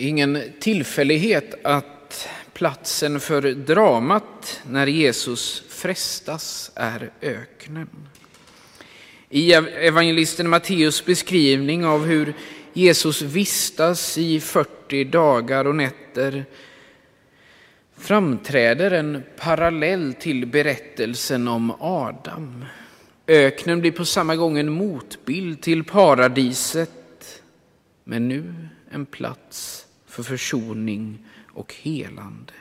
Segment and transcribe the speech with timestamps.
[0.00, 7.88] Det är ingen tillfällighet att platsen för dramat när Jesus frestas är öknen.
[9.28, 12.34] I evangelisten Matteus beskrivning av hur
[12.72, 16.44] Jesus vistas i 40 dagar och nätter
[17.98, 22.64] framträder en parallell till berättelsen om Adam.
[23.26, 27.42] Öknen blir på samma gång en motbild till paradiset,
[28.04, 28.54] men nu
[28.90, 31.18] en plats för försoning
[31.52, 32.52] och helande.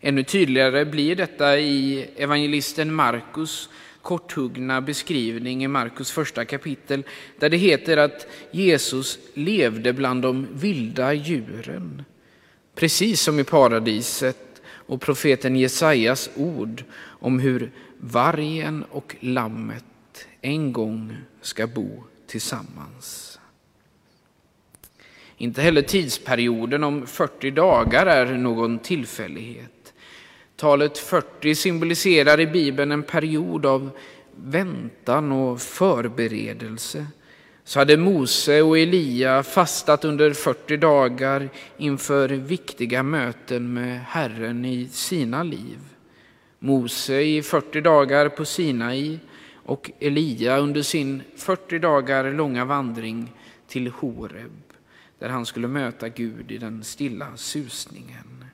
[0.00, 3.68] Ännu tydligare blir detta i evangelisten Markus
[4.02, 7.02] korthuggna beskrivning i Markus första kapitel
[7.38, 12.04] där det heter att Jesus levde bland de vilda djuren.
[12.74, 19.84] Precis som i paradiset och profeten Jesajas ord om hur vargen och lammet
[20.40, 23.38] en gång ska bo tillsammans.
[25.36, 29.92] Inte heller tidsperioden om 40 dagar är någon tillfällighet.
[30.56, 33.90] Talet 40 symboliserar i Bibeln en period av
[34.36, 37.06] väntan och förberedelse.
[37.64, 44.88] Så hade Mose och Elia fastat under 40 dagar inför viktiga möten med Herren i
[44.88, 45.78] sina liv.
[46.58, 49.18] Mose i 40 dagar på Sinai
[49.54, 53.32] och Elia under sin 40 dagar långa vandring
[53.68, 54.63] till Horeb
[55.24, 58.44] där han skulle möta Gud i den stilla susningen.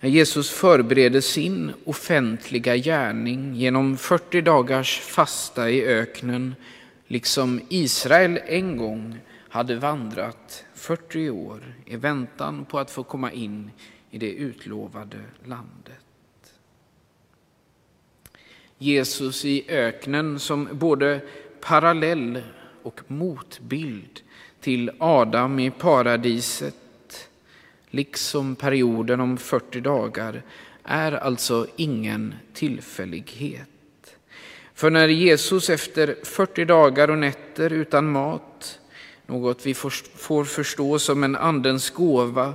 [0.00, 6.54] Jesus förbereder sin offentliga gärning genom 40 dagars fasta i öknen,
[7.06, 13.70] liksom Israel en gång hade vandrat 40 år i väntan på att få komma in
[14.10, 16.54] i det utlovade landet.
[18.78, 21.20] Jesus i öknen som både
[21.60, 22.42] parallell
[22.82, 24.20] och motbild
[24.68, 27.28] till Adam i paradiset,
[27.90, 30.42] liksom perioden om 40 dagar,
[30.84, 34.16] är alltså ingen tillfällighet.
[34.74, 38.80] För när Jesus efter 40 dagar och nätter utan mat,
[39.26, 42.54] något vi får förstå som en andens gåva,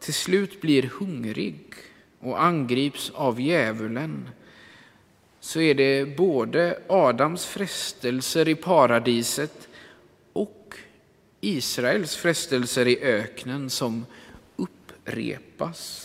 [0.00, 1.74] till slut blir hungrig
[2.20, 4.28] och angrips av djävulen,
[5.40, 9.67] så är det både Adams frestelser i paradiset
[11.48, 14.06] Israels frestelser i öknen som
[14.56, 16.04] upprepas.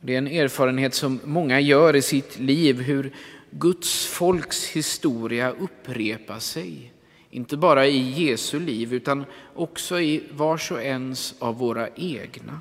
[0.00, 3.12] Det är en erfarenhet som många gör i sitt liv, hur
[3.50, 6.92] Guds folks historia upprepar sig.
[7.30, 12.60] Inte bara i Jesu liv, utan också i vars och ens av våra egna.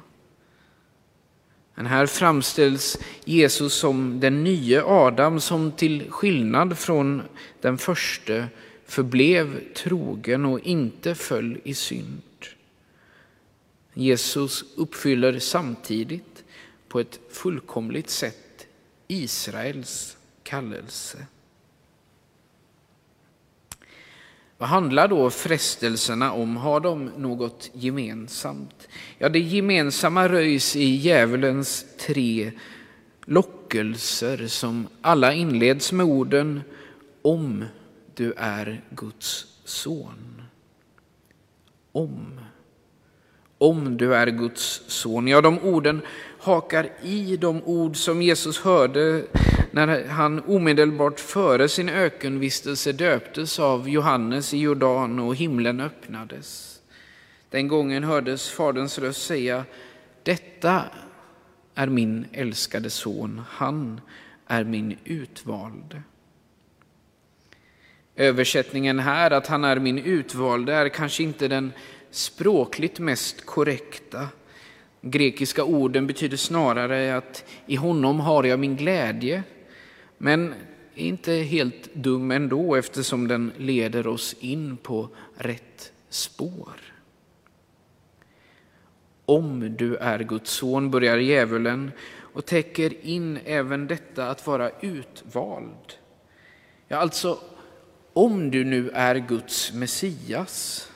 [1.75, 7.21] Men här framställs Jesus som den nya Adam som till skillnad från
[7.61, 8.43] den första
[8.85, 12.21] förblev trogen och inte föll i synd.
[13.93, 16.43] Jesus uppfyller samtidigt
[16.87, 18.67] på ett fullkomligt sätt
[19.07, 21.25] Israels kallelse.
[24.57, 26.57] Vad handlar då frestelserna om?
[26.57, 28.87] Har de något gemensamt?
[29.17, 32.51] Ja, det gemensamma röjs i djävulens tre
[33.25, 36.61] lockelser som alla inleds med orden
[37.21, 37.65] om
[38.15, 40.41] du är Guds son.
[41.91, 42.39] Om.
[43.57, 45.27] Om du är Guds son.
[45.27, 46.01] Ja, de orden
[46.39, 49.25] hakar i de ord som Jesus hörde
[49.71, 56.79] när han omedelbart före sin ökenvistelse döptes av Johannes i Jordan och himlen öppnades.
[57.49, 59.65] Den gången hördes Faderns röst säga,
[60.23, 60.83] detta
[61.75, 64.01] är min älskade son, han
[64.47, 66.01] är min utvalde.
[68.15, 71.73] Översättningen här, att han är min utvalde, är kanske inte den
[72.11, 74.27] språkligt mest korrekta.
[75.01, 79.43] Grekiska orden betyder snarare att i honom har jag min glädje,
[80.17, 80.53] men
[80.95, 86.73] är inte helt dum ändå eftersom den leder oss in på rätt spår.
[89.25, 91.91] Om du är Guds son, börjar djävulen
[92.33, 95.93] och täcker in även detta att vara utvald.
[96.87, 97.39] Ja, alltså
[98.13, 100.87] om du nu är Guds Messias,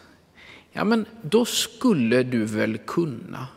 [0.71, 3.47] ja men då skulle du väl kunna.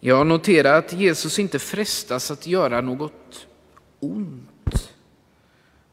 [0.00, 3.46] Jag noterar att Jesus inte frestas att göra något
[4.00, 4.92] ont.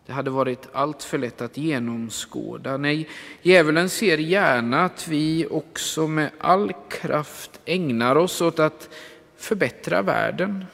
[0.06, 2.78] Det hade varit allt för lätt att genomskåda.
[2.78, 3.10] Nej,
[3.42, 8.90] djävulen ser gärna att vi också med all kraft ägnar oss åt att
[9.38, 10.66] förbättra världen,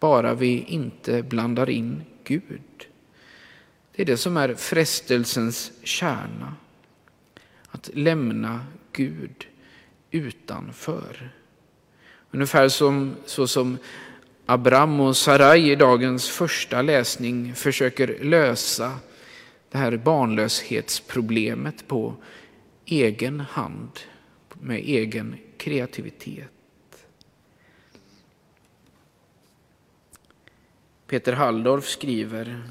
[0.00, 2.60] bara vi inte blandar in Gud.
[3.96, 6.54] Det är det som är frestelsens kärna.
[7.68, 9.46] att lämna Gud
[10.10, 11.30] utanför.
[12.30, 13.78] Ungefär som, så som
[14.46, 18.98] Abram och Sarai i dagens första läsning försöker lösa
[19.70, 22.14] det här barnlöshetsproblemet på
[22.84, 24.00] egen hand,
[24.60, 26.50] med egen kreativitet.
[31.06, 32.62] Peter Halldorf skriver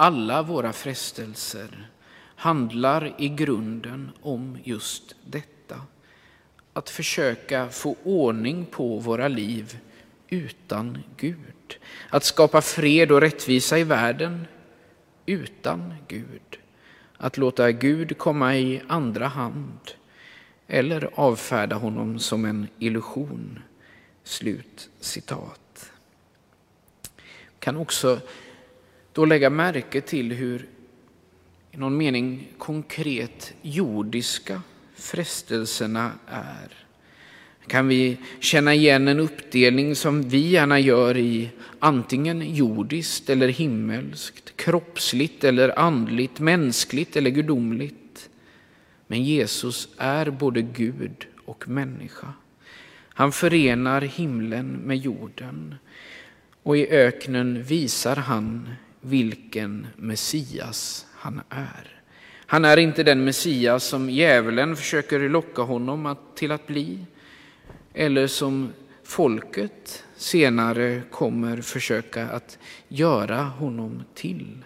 [0.00, 1.90] alla våra frestelser
[2.36, 5.82] handlar i grunden om just detta.
[6.72, 9.78] Att försöka få ordning på våra liv
[10.28, 11.78] utan Gud.
[12.10, 14.46] Att skapa fred och rättvisa i världen
[15.26, 16.58] utan Gud.
[17.16, 19.80] Att låta Gud komma i andra hand
[20.66, 23.58] eller avfärda honom som en illusion.
[24.24, 25.92] Slut citat.
[27.58, 28.20] Kan också
[29.18, 30.66] då lägga märke till hur
[31.70, 34.62] i någon mening konkret jordiska
[34.94, 36.86] frestelserna är.
[37.66, 44.56] Kan vi känna igen en uppdelning som vi gärna gör i antingen jordiskt eller himmelskt,
[44.56, 48.30] kroppsligt eller andligt, mänskligt eller gudomligt.
[49.06, 52.32] Men Jesus är både Gud och människa.
[53.08, 55.74] Han förenar himlen med jorden
[56.62, 58.68] och i öknen visar han
[59.00, 62.00] vilken Messias han är.
[62.46, 66.98] Han är inte den Messias som djävulen försöker locka honom till att bli
[67.94, 68.72] eller som
[69.02, 72.58] folket senare kommer försöka att
[72.88, 74.64] göra honom till.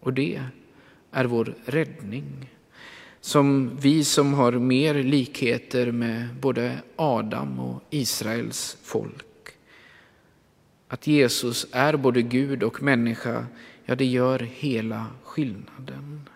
[0.00, 0.42] Och det
[1.10, 2.50] är vår räddning.
[3.20, 9.33] Som vi som har mer likheter med både Adam och Israels folk.
[10.94, 13.46] Att Jesus är både Gud och människa,
[13.84, 16.28] ja det gör hela skillnaden.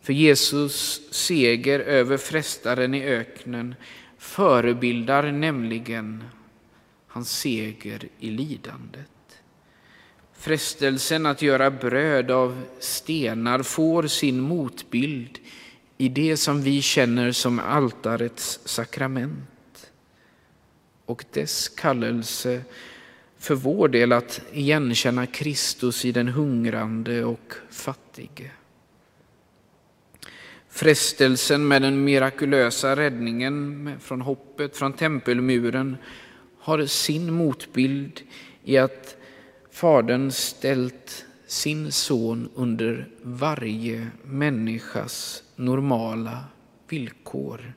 [0.00, 3.74] För Jesus seger över frestaren i öknen
[4.18, 6.24] förebildar nämligen
[7.06, 9.42] hans seger i lidandet.
[10.32, 15.38] Frestelsen att göra bröd av stenar får sin motbild
[15.98, 19.59] i det som vi känner som altarets sakrament
[21.10, 22.62] och dess kallelse
[23.38, 28.50] för vår del att igenkänna Kristus i den hungrande och fattige.
[30.68, 35.96] Frestelsen med den mirakulösa räddningen från hoppet från tempelmuren
[36.58, 38.20] har sin motbild
[38.64, 39.16] i att
[39.70, 46.44] Fadern ställt sin son under varje människas normala
[46.88, 47.72] villkor,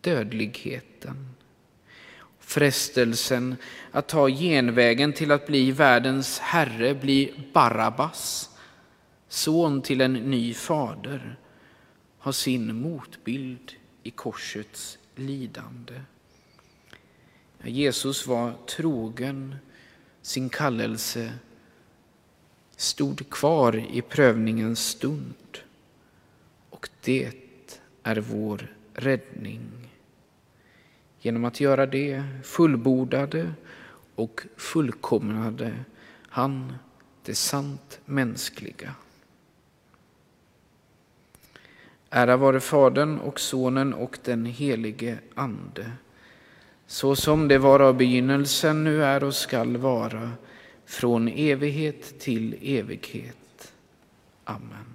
[0.00, 1.28] dödligheten.
[2.42, 3.56] Frestelsen
[3.90, 8.50] att ta genvägen till att bli världens herre, bli Barabbas,
[9.28, 11.38] son till en ny fader
[12.18, 13.72] har sin motbild
[14.02, 16.00] i korsets lidande.
[17.64, 19.56] Jesus var trogen
[20.22, 21.32] sin kallelse,
[22.76, 25.58] stod kvar i prövningens stund
[26.70, 27.32] och det
[28.02, 29.81] är vår räddning.
[31.24, 33.52] Genom att göra det fullbordade
[34.14, 35.74] och fullkomnade
[36.28, 36.72] han
[37.24, 38.94] det sant mänskliga.
[42.10, 45.92] Ära vare Fadern och Sonen och den helige Ande,
[46.86, 50.30] så som det var av begynnelsen, nu är och skall vara,
[50.86, 53.72] från evighet till evighet.
[54.44, 54.91] Amen.